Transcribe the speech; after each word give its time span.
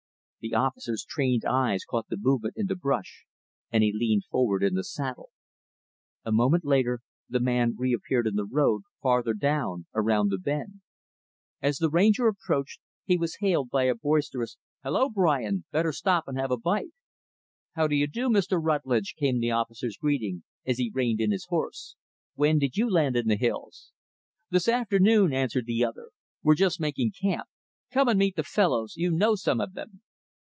The 0.43 0.55
officer's 0.55 1.05
trained 1.07 1.45
eyes 1.45 1.85
caught 1.87 2.07
the 2.09 2.17
movement 2.19 2.55
in 2.57 2.65
the 2.65 2.73
brush, 2.75 3.25
and 3.69 3.83
he 3.83 3.93
leaned 3.93 4.25
forward 4.25 4.63
in 4.63 4.73
the 4.73 4.83
saddle. 4.83 5.29
A 6.25 6.31
moment 6.31 6.65
later, 6.65 7.01
the 7.29 7.39
man 7.39 7.75
reappeared 7.77 8.25
in 8.25 8.33
the 8.33 8.47
road, 8.47 8.81
farther 9.03 9.35
down, 9.35 9.85
around 9.93 10.29
the 10.31 10.39
bend. 10.39 10.81
As 11.61 11.77
the 11.77 11.91
Ranger 11.91 12.27
approached, 12.27 12.81
he 13.05 13.19
was 13.19 13.37
hailed 13.39 13.69
by 13.69 13.83
a 13.83 13.93
boisterous, 13.93 14.57
"Hello, 14.83 15.09
Brian! 15.09 15.65
better 15.71 15.91
stop 15.91 16.27
and 16.27 16.39
have 16.39 16.49
a 16.49 16.57
bite." 16.57 16.89
"How 17.73 17.85
do 17.85 17.93
you 17.95 18.07
do, 18.07 18.27
Mr. 18.27 18.59
Rutlidge?" 18.59 19.13
came 19.15 19.39
the 19.39 19.51
officer's 19.51 19.97
greeting, 19.97 20.41
as 20.65 20.79
he 20.79 20.89
reined 20.91 21.21
in 21.21 21.29
his 21.29 21.45
horse. 21.51 21.95
"When 22.33 22.57
did 22.57 22.75
you 22.77 22.89
land 22.89 23.15
in 23.15 23.27
the 23.27 23.35
hills?"' 23.37 23.91
"This 24.49 24.67
afternoon," 24.67 25.33
answered 25.33 25.67
the 25.67 25.85
other. 25.85 26.09
"We're 26.41 26.55
just 26.55 26.79
making 26.79 27.11
camp. 27.11 27.47
Come 27.91 28.07
and 28.07 28.17
meet 28.17 28.35
the 28.35 28.43
fellows. 28.43 28.97
You 28.97 29.11
know 29.11 29.35
some 29.35 29.61
of 29.61 29.73
them." 29.73 30.01